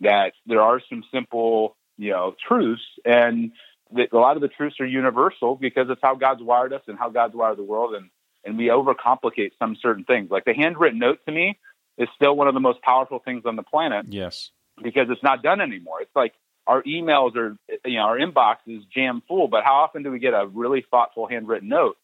[0.01, 2.81] that there are some simple, you know, truths.
[3.05, 3.53] And
[3.89, 7.09] a lot of the truths are universal because it's how God's wired us and how
[7.09, 7.95] God's wired the world.
[7.95, 8.09] And,
[8.43, 10.29] and we overcomplicate some certain things.
[10.29, 11.57] Like the handwritten note to me
[11.97, 14.07] is still one of the most powerful things on the planet.
[14.09, 14.51] Yes.
[14.83, 16.01] Because it's not done anymore.
[16.01, 16.33] It's like
[16.67, 20.19] our emails are, you know, our inbox is jam full, but how often do we
[20.19, 21.95] get a really thoughtful handwritten note?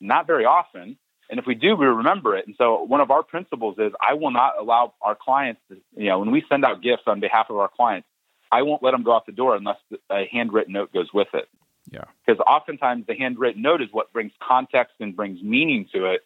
[0.00, 0.96] Not very often.
[1.32, 2.46] And if we do, we remember it.
[2.46, 6.10] And so one of our principles is I will not allow our clients to, you
[6.10, 8.06] know, when we send out gifts on behalf of our clients,
[8.52, 9.78] I won't let them go out the door unless
[10.10, 11.48] a handwritten note goes with it.
[11.90, 12.04] Yeah.
[12.26, 16.20] Because oftentimes the handwritten note is what brings context and brings meaning to it.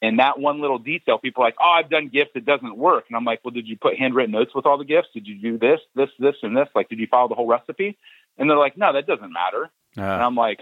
[0.00, 3.06] And that one little detail, people are like, oh, I've done gifts, it doesn't work.
[3.08, 5.08] And I'm like, well, did you put handwritten notes with all the gifts?
[5.12, 6.68] Did you do this, this, this, and this?
[6.72, 7.98] Like, did you follow the whole recipe?
[8.38, 9.64] And they're like, no, that doesn't matter.
[9.98, 10.60] Uh, and I'm like,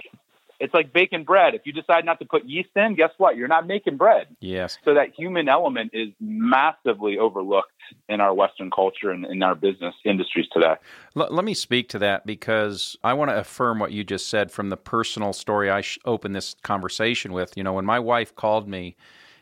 [0.61, 1.55] it's like baking bread.
[1.55, 3.37] If you decide not to put yeast in, guess what?
[3.37, 4.27] You're not making bread.
[4.41, 4.79] Yes.
[4.85, 7.73] So that human element is massively overlooked
[8.09, 10.75] in our Western culture and in our business industries today.
[11.17, 14.53] L- let me speak to that because I want to affirm what you just said
[14.53, 17.57] from the personal story I sh- opened this conversation with.
[17.57, 18.97] You know, when my wife called me,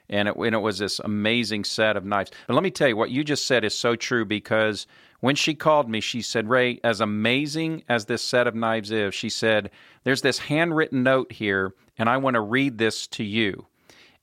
[0.09, 2.31] and it, and it was this amazing set of knives.
[2.47, 4.87] But let me tell you, what you just said is so true because
[5.21, 9.15] when she called me, she said, Ray, as amazing as this set of knives is,
[9.15, 9.71] she said,
[10.05, 13.67] there's this handwritten note here, and I want to read this to you.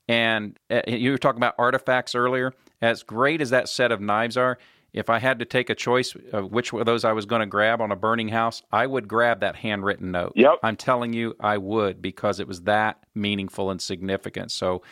[0.07, 2.53] And uh, you were talking about artifacts earlier.
[2.81, 4.57] As great as that set of knives are,
[4.93, 7.45] if I had to take a choice of which of those I was going to
[7.45, 10.33] grab on a burning house, I would grab that handwritten note.
[10.35, 10.59] Yep.
[10.63, 14.51] I'm telling you, I would because it was that meaningful and significant.
[14.51, 14.83] So,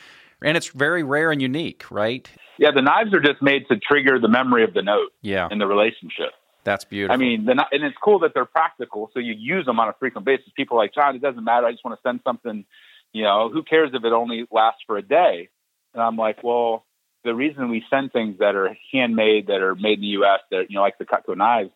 [0.43, 2.29] and it's very rare and unique, right?
[2.57, 5.11] Yeah, the knives are just made to trigger the memory of the note.
[5.21, 5.47] Yeah.
[5.49, 6.31] In the relationship.
[6.63, 7.13] That's beautiful.
[7.13, 9.93] I mean, the, and it's cool that they're practical, so you use them on a
[9.99, 10.47] frequent basis.
[10.55, 11.65] People are like, John, it doesn't matter.
[11.65, 12.65] I just want to send something.
[13.11, 15.49] You know, who cares if it only lasts for a day?
[15.93, 16.85] And I'm like, well,
[17.23, 20.65] the reason we send things that are handmade, that are made in the U.S., that
[20.69, 21.71] you know, like the Cutco knives,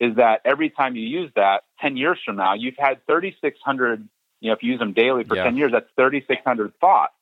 [0.00, 4.08] is that every time you use that, ten years from now, you've had 3,600.
[4.40, 5.44] You know, if you use them daily for Yeah.
[5.44, 7.14] ten years, that's 3,600 thoughts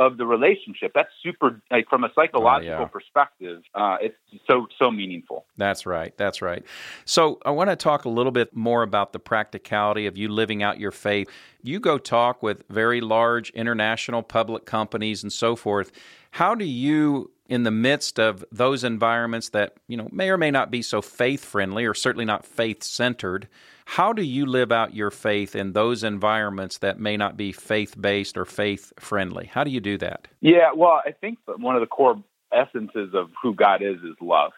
[0.00, 0.90] of the relationship.
[0.94, 1.60] That's super.
[1.70, 2.84] Like from a psychological Oh, yeah.
[2.86, 4.16] perspective, uh, it's
[4.48, 5.44] so so meaningful.
[5.56, 6.16] That's right.
[6.16, 6.64] That's right.
[7.04, 10.62] So I want to talk a little bit more about the practicality of you living
[10.62, 11.28] out your faith.
[11.62, 15.92] You go talk with very large international public companies and so forth.
[16.32, 20.52] How do you in the midst of those environments that, you know, may or may
[20.52, 23.48] not be so faith friendly or certainly not faith centered,
[23.90, 28.00] how do you live out your faith in those environments that may not be faith
[28.00, 29.46] based or faith friendly?
[29.46, 30.28] How do you do that?
[30.40, 32.22] Yeah, well, I think one of the core
[32.52, 34.52] essences of who God is is love.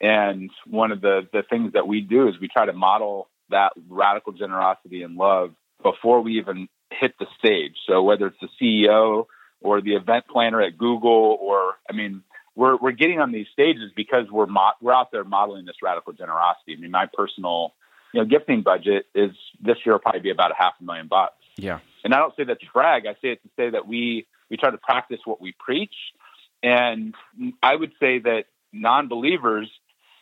[0.00, 3.74] And one of the, the things that we do is we try to model that
[3.86, 5.50] radical generosity and love
[5.82, 7.74] before we even hit the stage.
[7.86, 9.26] So whether it's the CEO
[9.60, 12.22] or the event planner at Google, or I mean,
[12.54, 16.14] we're we're getting on these stages because we're mo- we're out there modeling this radical
[16.14, 16.74] generosity.
[16.74, 17.74] I mean, my personal
[18.12, 21.08] you know gifting budget is this year will probably be about a half a million
[21.08, 21.34] bucks.
[21.56, 21.80] Yeah.
[22.04, 23.06] And I don't say that to brag.
[23.06, 25.94] I say it to say that we we try to practice what we preach.
[26.62, 27.14] And
[27.62, 29.70] I would say that non-believers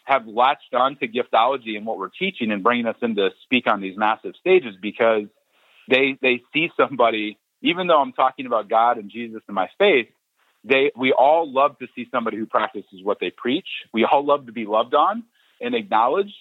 [0.04, 3.66] have latched on to giftology and what we're teaching and bringing us in to speak
[3.66, 5.24] on these massive stages because
[5.88, 7.38] they they see somebody.
[7.62, 10.08] Even though I'm talking about God and Jesus and my faith,
[10.64, 13.68] they we all love to see somebody who practices what they preach.
[13.92, 15.24] We all love to be loved on
[15.60, 16.34] and acknowledged.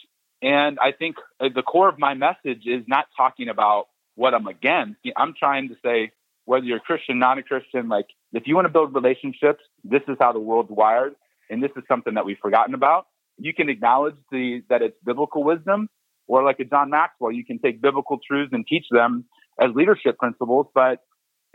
[0.46, 4.46] And I think uh, the core of my message is not talking about what I'm
[4.46, 5.00] against.
[5.18, 6.12] I'm trying to say
[6.46, 10.04] whether you're a Christian, not a Christian, like if you want to build relationships, this
[10.08, 11.16] is how the world's wired,
[11.50, 13.08] and this is something that we've forgotten about.
[13.40, 15.90] You can acknowledge the that it's biblical wisdom,
[16.28, 19.26] or like a John Maxwell, you can take biblical truths and teach them
[19.60, 21.00] as leadership principles, but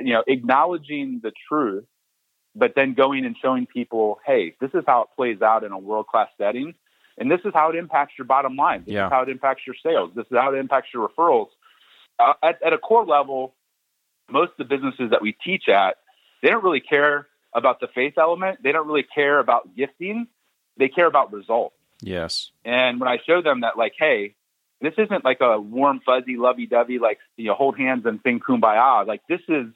[0.01, 1.85] you know, acknowledging the truth,
[2.57, 5.79] but then going and showing people, hey, this is how it plays out in a
[5.79, 6.75] world class setting.
[7.19, 8.85] And this is how it impacts your bottom line.
[8.85, 9.07] This Yeah.
[9.07, 10.11] is how it impacts your sales.
[10.15, 11.49] This is how it impacts your referrals.
[12.19, 13.55] Uh, at, at a core level,
[14.31, 15.97] most of the businesses that we teach at,
[16.43, 18.63] they don't really care about the faith element.
[18.63, 20.29] They don't really care about gifting.
[20.77, 21.77] They care about results.
[22.01, 22.51] Yes.
[22.65, 24.35] And when I show them that, like, hey,
[24.81, 29.07] this isn't like a warm, fuzzy, lovey-dovey, like you know, hold hands and sing kumbaya.
[29.07, 29.67] Like this is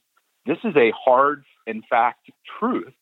[0.47, 2.95] this is a hard in fact truth.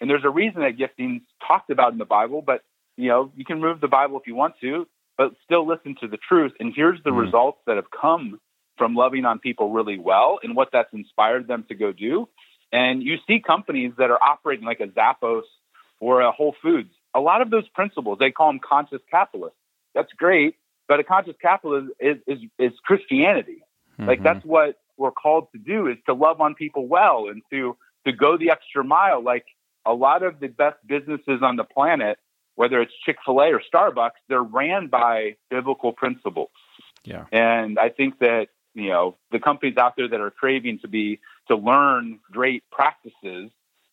[0.00, 2.62] And there's a reason that gifting's talked about in the Bible, but
[2.98, 6.08] you know, you can move the Bible if you want to, but still listen to
[6.08, 6.52] the truth.
[6.60, 7.24] And here's the Mm.
[7.24, 8.40] results that have come
[8.76, 12.28] from loving on people really well and what that's inspired them to go do.
[12.72, 15.44] And you see companies that are operating like a Zappos
[16.00, 16.90] or a Whole Foods.
[17.14, 19.58] A lot of those principles, they call them conscious capitalists.
[19.94, 20.56] That's great,
[20.88, 23.62] but a conscious capitalist is, is, is Christianity.
[23.98, 24.24] Like Mhm.
[24.24, 28.12] that's what we're called to do is to love on people well and to to
[28.12, 29.20] go the extra mile.
[29.22, 29.46] Like
[29.84, 32.18] a lot of the best businesses on the planet,
[32.58, 36.50] whether it's Chick Fil A or Starbucks, they're ran by biblical principles.
[37.04, 37.26] Yeah.
[37.30, 41.20] And I think that you know the companies out there that are craving to be
[41.46, 43.52] to learn great practices,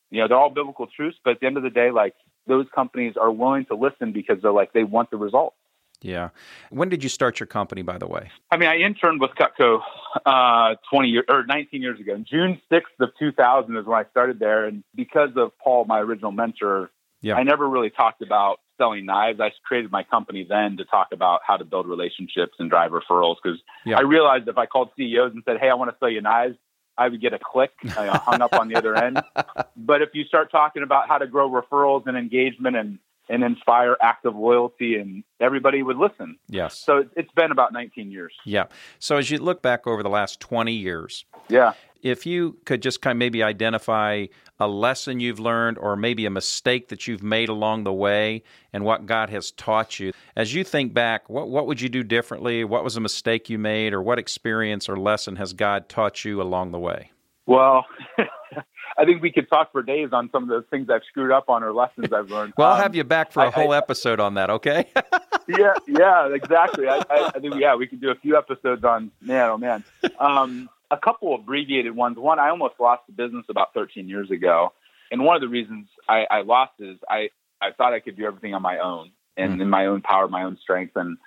[0.10, 1.18] you know, they're all biblical truths.
[1.24, 2.16] But at the end of the day, like
[2.48, 5.58] those companies are willing to listen because they're like they want the results.
[6.02, 6.30] Yeah.
[6.72, 8.32] When did you start your company, by the way?
[8.50, 9.82] I mean, I interned with Cutco
[10.26, 12.18] uh, 20 years or 19 years ago.
[12.18, 16.32] June 6th of 2000 is when I started there, and because of Paul, my original
[16.32, 16.90] mentor,
[17.26, 17.36] Yeah.
[17.36, 19.40] I never really talked about selling knives.
[19.40, 23.38] I created my company then to talk about how to build relationships and drive referrals
[23.42, 23.98] because Yeah.
[23.98, 26.56] I realized if I called CEOs and said, "Hey, I want to sell you knives,"
[26.98, 29.22] I would get a click, I hung up on the other end.
[29.76, 33.98] But if you start talking about how to grow referrals and engagement and and inspire
[34.04, 36.38] active loyalty, and everybody would listen.
[36.48, 36.78] Yes.
[36.78, 38.34] So it- it's been about 19 years.
[38.46, 38.66] Yeah.
[39.00, 41.74] So as you look back over the last 20 years, Yeah.
[42.06, 44.28] If you could just kind of maybe identify
[44.60, 48.86] a lesson you've learned or maybe a mistake that you've made along the way and
[48.86, 52.64] what God has taught you, as you think back, what, what would you do differently?
[52.64, 56.42] What was a mistake you made or what experience or lesson has God taught you
[56.44, 57.10] along the way?
[57.48, 57.86] Well,
[58.98, 61.50] I think we could talk for days on some of those things I've screwed up
[61.50, 62.54] on or lessons I've learned.
[62.56, 64.86] Well, I'll Um, have you back for a I- whole I- episode on that, okay?
[65.48, 66.88] yeah, yeah, exactly.
[66.88, 69.84] I, I, I think yeah, we could do a few episodes on man, oh man.
[70.20, 72.18] Um, a couple abbreviated ones.
[72.18, 74.74] One, I almost lost the business about 13 years ago,
[75.12, 77.30] and one of the reasons I, I lost is I
[77.62, 79.62] I thought I could do everything on my own and Mm.
[79.64, 81.18] in my own power, my own strength, and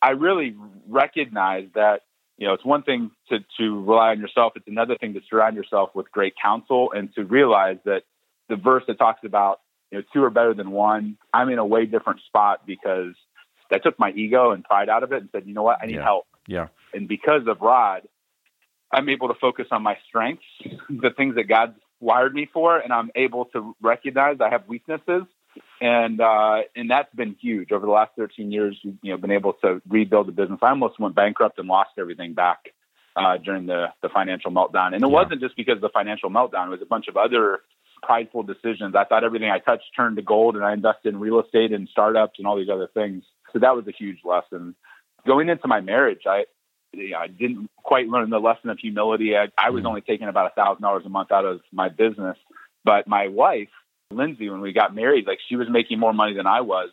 [0.00, 0.56] I really
[0.88, 2.02] recognized that
[2.38, 4.54] you know it's one thing to to rely on yourself.
[4.56, 8.02] It's another thing to surround yourself with great counsel and to realize that
[8.48, 11.16] the verse that talks about you know two are better than one.
[11.32, 13.14] I'm in a way different spot because
[13.72, 15.86] I took my ego and pride out of it and said, you know what, I
[15.86, 16.02] need Yeah.
[16.02, 16.26] help.
[16.46, 16.68] yeah.
[16.92, 18.02] And because of Rod,
[18.92, 20.44] I'm able to focus on my strengths,
[20.88, 25.22] the things that God's wired me for, and I'm able to recognize I have weaknesses.
[25.80, 28.78] And uh, and that's been huge over the last 13 years.
[28.82, 30.58] You know, been able to rebuild the business.
[30.62, 32.58] I almost went bankrupt and lost everything back
[33.16, 34.94] uh, during the the financial meltdown.
[34.94, 35.12] And it Yeah.
[35.12, 36.68] wasn't just because of the financial meltdown.
[36.68, 37.60] It was a bunch of other
[38.02, 38.94] prideful decisions.
[38.94, 41.88] I thought everything I touched turned to gold, and I invested in real estate and
[41.88, 43.24] startups and all these other things.
[43.52, 44.74] So that was a huge lesson.
[45.26, 46.44] Going into my marriage, I
[46.92, 49.36] yeah, I didn't quite learn the lesson of humility.
[49.36, 49.88] I, I was Mhm.
[49.88, 52.36] only taking about a thousand dollars a month out of my business,
[52.84, 53.70] but my wife,
[54.10, 56.90] Lindsay, when we got married, like she was making more money than I was,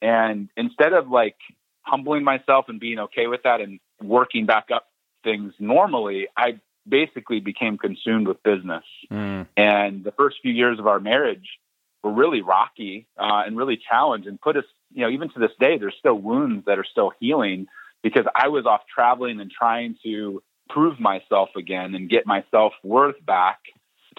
[0.00, 1.36] and instead of like
[1.82, 4.88] humbling myself and being okay with that and working back up
[5.22, 8.84] things normally, I basically became consumed with business.
[9.10, 11.58] Mm, And the first few years of our marriage
[12.02, 15.52] were really rocky uh, and really challenged and put us, you know, even to this
[15.58, 17.66] day, there's still wounds that are still healing
[18.04, 22.74] because I was off traveling and trying to prove myself again and get my self
[22.84, 23.58] worth back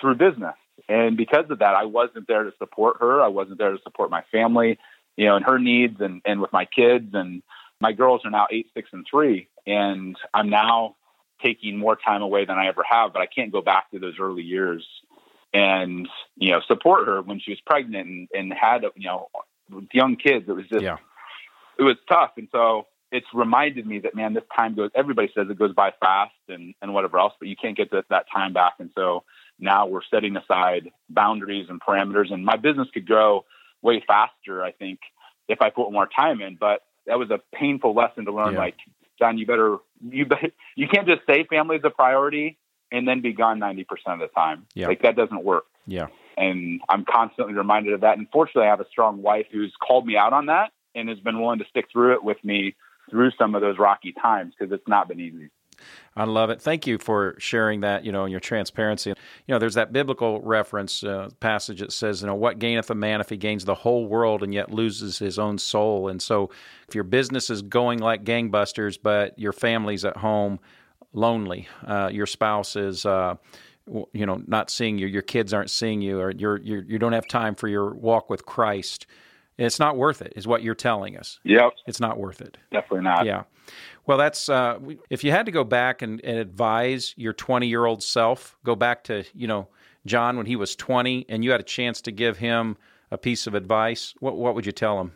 [0.01, 0.55] through business.
[0.89, 3.21] And because of that, I wasn't there to support her.
[3.21, 4.79] I wasn't there to support my family,
[5.15, 7.11] you know, and her needs and, and with my kids.
[7.13, 7.43] And
[7.79, 9.47] my girls are now eight, six, and three.
[9.67, 10.95] And I'm now
[11.43, 14.15] taking more time away than I ever have, but I can't go back to those
[14.19, 14.85] early years
[15.53, 19.27] and, you know, support her when she was pregnant and, and had, you know,
[19.93, 20.45] young kids.
[20.47, 20.97] It was just, yeah.
[21.77, 22.31] it was tough.
[22.37, 25.91] And so it's reminded me that, man, this time goes, everybody says it goes by
[25.99, 28.73] fast and, and whatever else, but you can't get that, that time back.
[28.79, 29.23] And so
[29.59, 33.45] now we're setting aside boundaries and parameters and my business could grow
[33.81, 34.99] way faster, I think,
[35.47, 38.53] if I put more time in, but that was a painful lesson to learn.
[38.53, 38.59] Yeah.
[38.59, 38.75] Like,
[39.19, 39.77] John, you better,
[40.09, 42.57] you better, you can't just say family is a priority
[42.91, 44.65] and then be gone 90% of the time.
[44.73, 44.87] Yeah.
[44.87, 46.07] Like that doesn't work Yeah.
[46.37, 48.17] and I'm constantly reminded of that.
[48.17, 51.19] And fortunately, I have a strong wife who's called me out on that and has
[51.19, 52.75] been willing to stick through it with me
[53.09, 55.49] through some of those rocky times because it's not been easy.
[56.15, 56.61] I love it.
[56.61, 59.09] Thank you for sharing that, you know, and your transparency.
[59.09, 59.15] You
[59.49, 63.19] know, there's that biblical reference uh, passage that says, you know, what gaineth a man
[63.19, 66.07] if he gains the whole world and yet loses his own soul?
[66.07, 66.49] And so
[66.87, 70.59] if your business is going like gangbusters, but your family's at home
[71.11, 73.35] lonely, uh, your spouse is, uh,
[74.13, 77.13] you know, not seeing you, your kids aren't seeing you, or you're, you're, you don't
[77.13, 79.05] have time for your walk with Christ,
[79.57, 81.39] it's not worth it, is what you're telling us.
[81.43, 81.73] Yep.
[81.87, 82.57] It's not worth it.
[82.71, 83.25] Definitely not.
[83.25, 83.43] Yeah.
[84.05, 87.85] Well, that's uh, if you had to go back and, and advise your 20 year
[87.85, 89.67] old self, go back to you know
[90.05, 92.77] John when he was 20, and you had a chance to give him
[93.11, 94.13] a piece of advice.
[94.19, 95.13] What what would you tell him?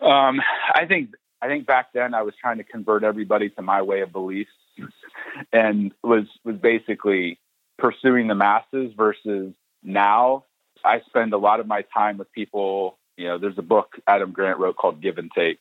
[0.00, 0.40] Um,
[0.74, 1.10] I think
[1.42, 4.50] I think back then I was trying to convert everybody to my way of beliefs,
[5.52, 7.40] and was was basically
[7.78, 10.44] pursuing the masses versus now
[10.84, 12.98] I spend a lot of my time with people.
[13.16, 15.60] You know, there's a book Adam Grant wrote called Give and Take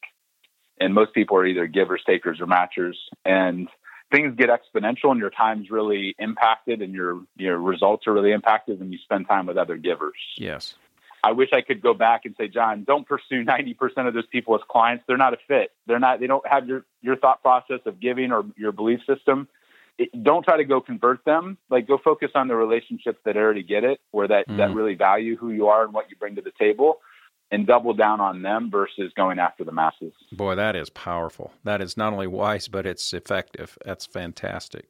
[0.80, 2.96] and most people are either givers, takers, or matchers.
[3.26, 3.70] And
[4.12, 8.80] things get exponential, and your time's really impacted, and your your results are really impacted
[8.80, 10.18] when you spend time with other givers.
[10.38, 10.76] Yes.
[11.26, 14.56] I wish I could go back and say, John, don't pursue 90% of those people
[14.56, 15.06] as clients.
[15.08, 15.72] They're not a fit.
[15.88, 19.48] They're not, they don't have your, your thought process of giving or your belief system.
[19.98, 21.58] It, don't try to go convert them.
[21.70, 24.58] Like go focus on the relationships that already get it, or that, mm-hmm.
[24.58, 26.98] that really value who you are and what you bring to the table
[27.54, 30.12] and double down on them versus going after the masses.
[30.32, 31.54] Boy, that is powerful.
[31.64, 33.78] That is not only wise, but it's effective.
[33.86, 34.90] That's fantastic.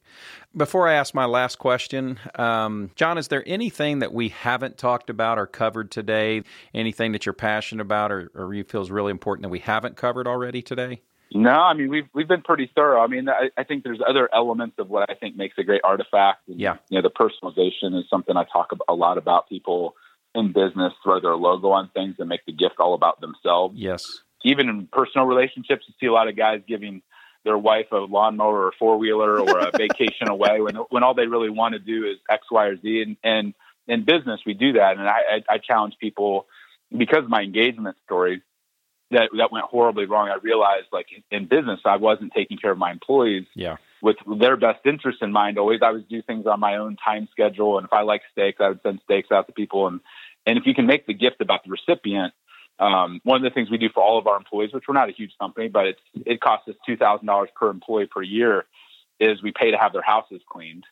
[0.56, 5.10] Before I ask my last question, um, John, is there anything that we haven't talked
[5.10, 6.42] about or covered today?
[6.72, 9.96] Anything that you're passionate about or, or you feel is really important that we haven't
[9.98, 11.02] covered already today?
[11.34, 13.02] No, I mean we've we've been pretty thorough.
[13.02, 15.80] I mean, I, I think there's other elements of what I think makes a great
[15.82, 16.48] artifact.
[16.48, 19.48] And, yeah, you know, the personalization is something I talk a lot about.
[19.48, 19.96] People
[20.34, 23.74] in business throw their logo on things and make the gift all about themselves.
[23.76, 24.20] Yes.
[24.44, 27.02] Even in personal relationships, you see a lot of guys giving
[27.44, 31.14] their wife a lawnmower or a four wheeler or a vacation away when when all
[31.14, 33.02] they really want to do is X, Y, or Z.
[33.02, 33.54] And, and
[33.86, 34.96] in business, we do that.
[34.98, 36.46] And I, I, I challenge people
[36.96, 38.42] because of my engagement story
[39.10, 40.28] that that went horribly wrong.
[40.28, 43.46] I realized like in business, I wasn't taking care of my employees.
[43.54, 45.56] Yeah with their best interest in mind.
[45.56, 48.60] Always, I would do things on my own time schedule, and if I like steaks,
[48.60, 49.86] I would send steaks out to people.
[49.86, 50.00] And
[50.46, 52.32] and if you can make the gift about the recipient,
[52.78, 55.08] um, one of the things we do for all of our employees, which we're not
[55.08, 58.64] a huge company, but it's it costs us two thousand dollars per employee per year,
[59.20, 60.84] is we pay to have their houses cleaned.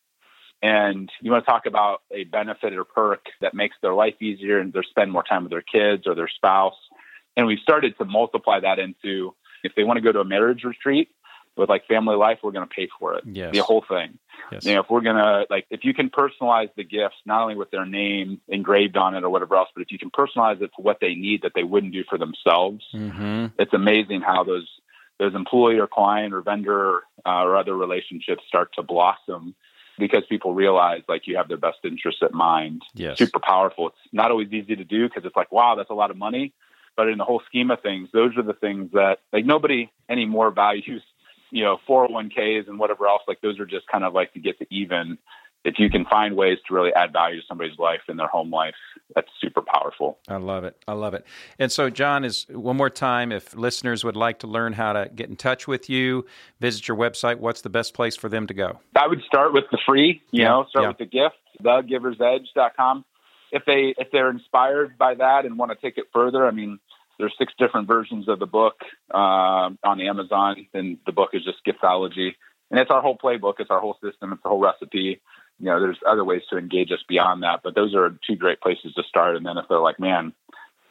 [0.63, 4.61] And you want to talk about a benefit or perk that makes their life easier
[4.61, 6.77] and they spend more time with their kids or their spouse.
[7.37, 9.35] And we've started to multiply that into
[9.65, 11.09] if they want to go to a marriage retreat,
[11.57, 13.25] with like family life, we're going to pay for it.
[13.27, 13.53] Yes.
[13.53, 14.19] The whole thing.
[14.51, 14.65] Yes.
[14.65, 17.57] You know, if we're going to like, if you can personalize the gifts, not only
[17.57, 20.71] with their name engraved on it or whatever else, but if you can personalize it
[20.77, 23.47] to what they need that they wouldn't do for themselves, mm-hmm.
[23.59, 24.69] it's amazing how those,
[25.19, 29.55] those employee or client or vendor uh, or other relationships start to blossom
[29.99, 32.83] because people realize like you have their best interests at mind.
[32.95, 33.19] Yes.
[33.19, 33.89] Super powerful.
[33.89, 36.53] It's not always easy to do because it's like, wow, that's a lot of money.
[36.97, 40.51] But in the whole scheme of things, those are the things that like nobody anymore
[40.55, 41.03] values
[41.53, 44.59] you know, 401ks and whatever else, like those are just kind of like to get
[44.59, 45.19] to even.
[45.65, 48.51] If you can find ways to really add value to somebody's life in their home
[48.51, 48.75] life,
[49.15, 50.19] that's super powerful.
[50.27, 50.77] I love it.
[50.89, 51.25] I love it.
[51.57, 55.09] And so, John, is one more time, if listeners would like to learn how to
[55.15, 56.27] get in touch with you,
[56.59, 58.81] visit your website, what's the best place for them to go?
[58.97, 60.89] I would start with the free, you yeah, know, start yeah.
[60.89, 63.05] with the gift, thegiversedge.com.
[63.53, 66.81] If they if they're inspired by that and want to take it further, I mean,
[67.19, 68.75] there's six different versions of the book
[69.13, 72.35] uh, on Amazon, and the book is just giftology,
[72.71, 75.21] and it's our whole playbook, it's our whole system, it's the whole recipe.
[75.59, 78.61] You know, there's other ways to engage us beyond that, but those are two great
[78.61, 79.37] places to start.
[79.37, 80.33] And then if they're like, man,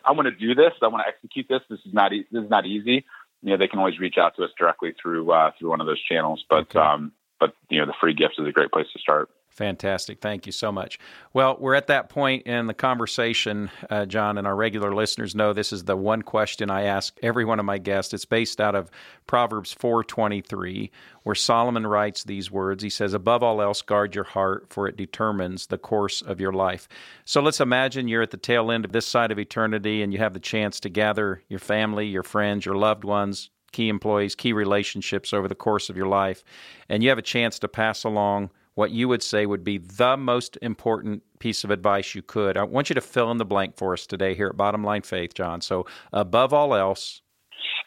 [0.05, 1.62] I want to do this, I want to execute this.
[1.69, 3.05] This is not e- this is not easy.
[3.41, 5.88] You know, they can always reach out to us directly through uh, through one of
[5.88, 6.43] those channels.
[6.49, 6.79] But okay.
[6.79, 9.29] um, but you know, the free gifts is a great place to start.
[9.51, 10.21] Fantastic.
[10.21, 10.97] Thank you so much.
[11.33, 15.51] Well, we're at that point in the conversation, uh, John, and our regular listeners know
[15.51, 18.13] this is the one question I ask every one of my guests.
[18.13, 18.89] It's based out of
[19.27, 20.89] Proverbs 4:23,
[21.23, 22.81] where Solomon writes these words.
[22.81, 26.53] He says, "Above all else, guard your heart, for it determines the course of your
[26.53, 26.87] life."
[27.25, 30.19] So let's imagine you're at the tail end of this side of eternity, and you
[30.19, 34.54] have the chance to gather your family, your friends, your loved ones, key employees, key
[34.54, 36.41] relationships over the course of your life,
[36.87, 40.17] and you have a chance to pass along what you would say would be the
[40.17, 42.58] most important piece of advice you could.
[42.58, 45.02] I want you to fill in the blank for us today here at Bottom Line
[45.02, 45.62] Faith, John.
[45.62, 47.22] So, above all else,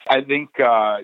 [0.09, 0.99] I think uh,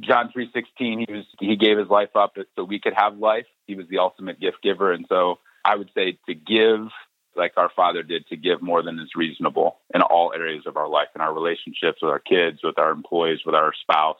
[0.00, 1.04] John three sixteen.
[1.06, 3.46] He was he gave his life up so we could have life.
[3.66, 6.88] He was the ultimate gift giver, and so I would say to give
[7.36, 10.88] like our Father did, to give more than is reasonable in all areas of our
[10.88, 14.16] life, in our relationships with our kids, with our employees, with our spouse.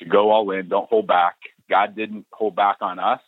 [0.00, 1.36] To go all in, don't hold back
[1.70, 3.20] God didn't hold back on us.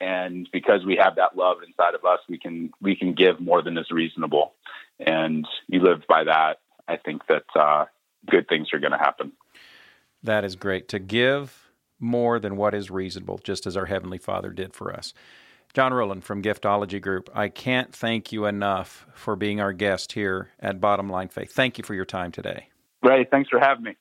[0.00, 3.62] And because we have that love inside of us, we can we can give more
[3.62, 4.54] than is reasonable.
[4.98, 6.60] And you live by that.
[6.88, 7.86] I think that uh,
[8.30, 9.32] good things are going to happen.
[10.22, 14.50] That is great to give more than what is reasonable, just as our Heavenly Father
[14.50, 15.14] did for us.
[15.74, 20.50] John Ruhlin from Giftology Group, I can't thank you enough for being our guest here
[20.60, 21.52] at Bottom Line Faith.
[21.52, 22.68] Thank you for your time today.
[23.02, 23.96] Ray, thanks for having me.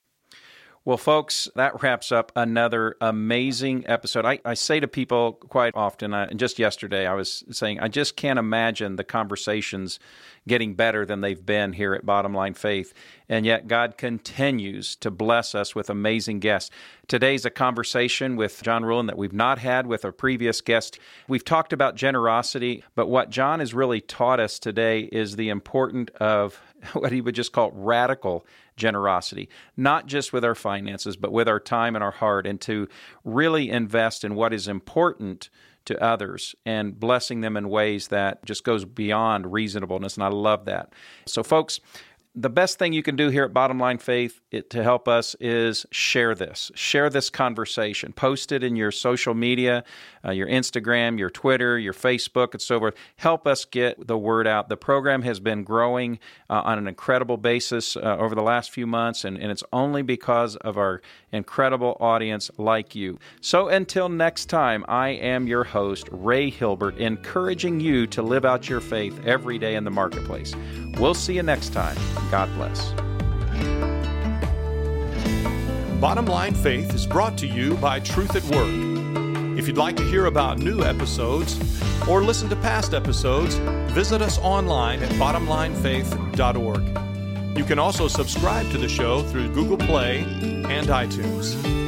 [0.86, 4.24] Well, folks, that wraps up another amazing episode.
[4.24, 7.88] I, I say to people quite often, uh, and just yesterday I was saying, I
[7.88, 10.00] just can't imagine the conversations
[10.48, 12.94] getting better than they've been here at Bottom Line Faith.
[13.28, 16.70] And yet, God continues to bless us with amazing guests.
[17.08, 21.00] Today's a conversation with John Ruhlin that we've not had with a previous guest.
[21.28, 26.12] We've talked about generosity, but what John has really taught us today is the importance
[26.20, 26.62] of
[26.94, 31.60] what he would just call radical generosity, not just with our finances, but with our
[31.60, 32.88] time and our heart, and to
[33.24, 35.50] really invest in what is important
[35.86, 40.16] to others and blessing them in ways that just goes beyond reasonableness.
[40.16, 40.94] And I love that.
[41.26, 41.80] So, folks,
[42.36, 45.36] the best thing you can do here at Bottom Line Faith it, to help us
[45.40, 46.70] is share this.
[46.76, 48.12] Share this conversation.
[48.12, 49.86] Post it in your social media,
[50.26, 52.96] uh, your Instagram, your Twitter, your Facebook, and so forth.
[53.16, 54.68] Help us get the word out.
[54.68, 56.20] The program has been growing
[56.50, 60.02] uh, on an incredible basis uh, over the last few months, and, and it's only
[60.02, 63.18] because of our incredible audience like you.
[63.40, 68.68] So until next time, I am your host, Ray Hilbert, encouraging you to live out
[68.68, 70.54] your faith every day in the marketplace.
[70.98, 71.98] We'll see you next time.
[72.32, 72.94] God bless.
[76.00, 79.58] Bottom Line Faith is brought to you by Truth at Work.
[79.58, 81.58] If you'd like to hear about new episodes
[82.08, 83.56] or listen to past episodes,
[83.94, 87.58] visit us online at bottomlinefaith.org.
[87.58, 91.85] You can also subscribe to the show through Google Play and iTunes.